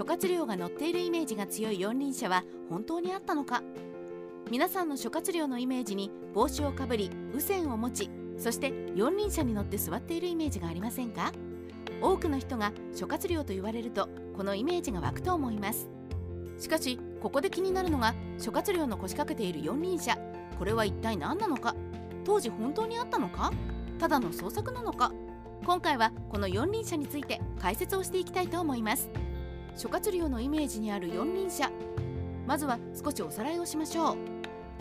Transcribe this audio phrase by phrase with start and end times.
[0.00, 3.62] 諸葛亮が乗っているイメージが強い四輪車は本当にあったのか？
[4.50, 11.32] 皆さんの諸葛亮のイメージに帽子をかぶり右線を持ちそして四輪車に乗って座っているイメージがありませんか？
[12.00, 14.08] 多くの人が諸葛亮と言われると
[14.38, 15.90] このイメージが湧くと思います。
[16.58, 20.16] しかしここで気になるのが諸葛亮の腰掛けている四輪車。
[20.58, 21.76] これは一体何なのか？
[22.24, 23.52] 当時本当にあったのか？
[23.98, 25.12] ただの創作なのか？
[25.66, 29.10] 今回はこの四輪車について解説をしていきたいと思います。
[29.76, 31.70] 諸葛亮のイメージにある四輪車。
[32.46, 34.16] まずは少しおさらいをしましょう。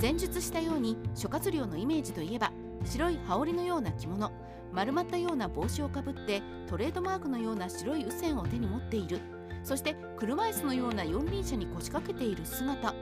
[0.01, 2.51] 前述したように諸葛亮のイメージといえば
[2.85, 4.31] 白い羽織のような着物
[4.71, 9.19] 丸まったような帽子をかぶってトレードマークのような白い右線を手に持っている。
[9.63, 12.93] そして車椅子のような四輪車に腰掛けている姿。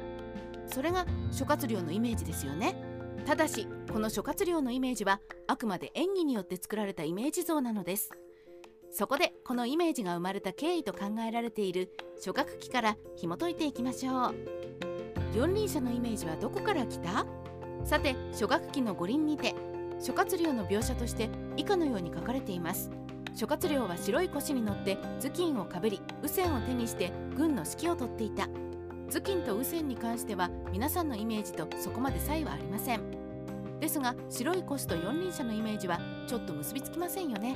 [0.66, 2.76] それが諸葛亮のイメージですよね。
[3.26, 8.12] ただしこの諸葛亮のイメージはあくまで演技によって作られたイメージ像なのです。
[8.91, 14.36] そこでこのイメージが生まれた経緯と考えられている諸学期から紐解いていきましょう。
[15.36, 17.25] 四輪車のイメージはどこから来た？
[17.84, 19.53] さて諸学期の五輪にて
[20.00, 22.89] 諸葛亮の描写として以下のように書かれています。
[23.36, 28.47] 諸葛亮は白い腰に乗って頭巾をかぶり右線を手にして軍の指揮を執っていた。
[29.12, 33.02] 頭巾と右線に関しては皆さんのイメージとそこまで差異はありません。
[33.80, 37.56] ですが白い腰と四輪車のイメージはちょっと結びつきませんよね。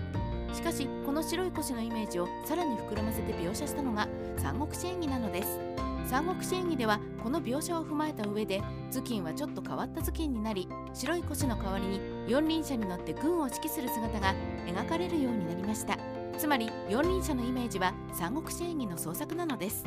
[0.53, 4.07] しかしこの白い腰のイメージをさらに膨らませて描写したのが
[4.38, 5.59] 三国志演義なのです。
[6.05, 14.33] 三国志演義ではこの描写を踏まえた上で頭巾はちょっと変わった頭巾になり白い腰の代わりに四輪車に乗って軍を指揮する姿が
[14.66, 15.97] 描かれるようになりました。
[16.38, 19.85] つまり四輪車のイメージは三国志演義の創作なのです。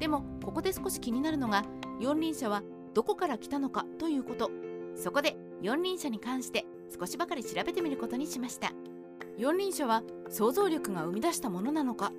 [0.00, 1.64] でもここで少し気になるのが
[2.00, 4.50] 四輪車はどこから来たのかということ。
[4.96, 6.66] そこで四輪車に関して
[6.98, 8.72] 少しばかり調べてみることにしました。
[9.38, 12.12] 四輪車は想像力が生み出したものなのか。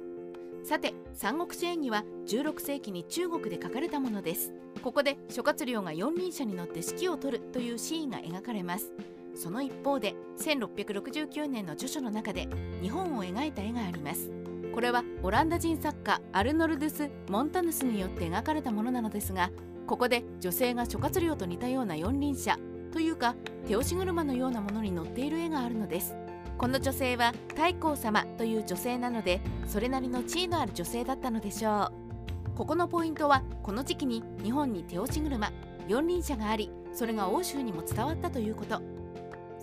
[0.63, 4.53] さて三国志演義は16世紀に中国で書かれたものです。
[4.81, 8.91] ここで諸葛亮が四輪車に乗って指揮を執るというシーンが描かれます。
[9.35, 12.47] その一方で1669年の著書の中で
[12.81, 14.31] 日本を描いた絵があります。
[14.73, 19.51] これはオランダ人作家アルノルドゥス・モンタヌスによって描かれたものなのですが
[19.85, 22.57] ここで女性が諸葛亮と似たような四輪車
[22.91, 23.35] というか
[23.67, 26.15] 手押し車のようなものに乗っている絵があるのです。
[26.57, 32.55] この女性は太閤様という女性なのでそれなりの地位のある女性だったのでしょう。
[32.55, 35.51] ここのポイントはこの時期に日本に手押し車
[35.87, 38.81] 四輪車がありそれが欧州にも伝わったということ。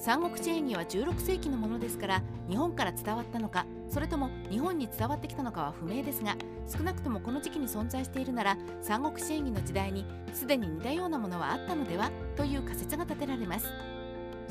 [0.00, 6.36] 三国志演義は16世紀のものですから日本から伝わったのかそれとも日本に伝わってきたのかは不明ですが
[6.66, 13.66] 少なくともこの時期に存在しているなら三国志演義の時代にすでに似たようなものはあったのではという仮説が立てられます。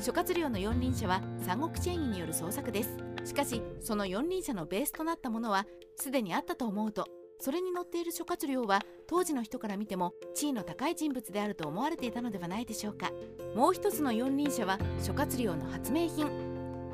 [0.00, 2.96] 諸葛亮の四輪車は三国志演義による創作です。
[3.24, 5.66] しかしその四輪車のベースとなったものは
[5.96, 7.06] すでにあったと思うと
[7.38, 13.10] それに乗っている諸葛亮は当時の人から見ても地位の高い人物であると思われていたのではないでしょうか。
[13.54, 16.30] もう一つの四輪車は諸葛亮の発明品。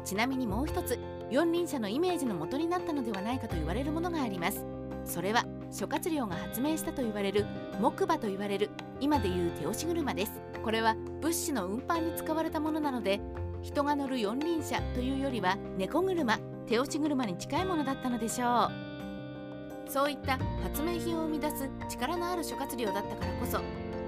[0.05, 0.99] ちなみにもう一つ
[1.31, 4.65] 四輪車のイメージの元になったのではないかと言われるものがあります。
[5.05, 7.47] それは諸葛亮が発明したと言われる
[7.81, 8.71] 木馬と言われる
[9.01, 10.33] 今でいう手押し車です。
[10.65, 13.21] これは物資の運搬に使われたものなので
[13.63, 19.91] 人が乗る四輪車というよりは猫車手押し車に近いものだったのでしょう。
[19.91, 23.61] そういった発明品を生み出す力のある諸葛亮だったからこそ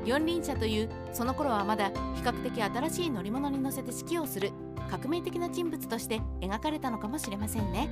[0.05, 4.51] 四輪車というその頃はまだ比較的新しい乗り物に乗せて指揮をする
[4.91, 7.91] 革命的な人物として描かれたのかもしれませんね。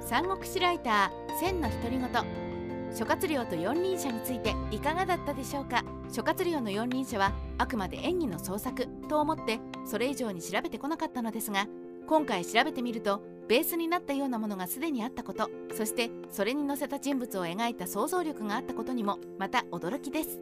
[0.00, 2.51] 三国志ライター千の独り言。
[2.94, 5.82] 諸葛亮と四輪車についていかがだったでしょうか？
[6.10, 11.66] 諸葛亮の四輪車はあくまで演技の創作と思ってそれ以上に調べてこなかったのですが
[12.06, 20.38] 今回調べてみるとベースになったようなものがすでにあったことそしてそれに載せた人物を描いた想像力があったことにもまた驚きです。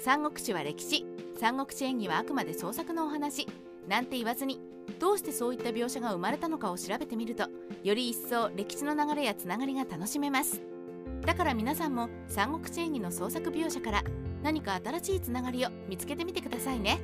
[0.00, 1.06] 三国志は歴史。
[1.40, 3.46] 三国志演義はあくまで創作のお話。
[3.88, 4.60] なんて言わずに
[4.98, 7.48] どうしてそういった描写が生まれたのかを調べてみると
[7.82, 10.73] より一層歴史の流れやつながりが楽しめます。
[11.26, 14.04] だから皆さんも三国志演義の創作描写から
[14.42, 17.00] 何か新しいつながりを見つけてみてくださいね。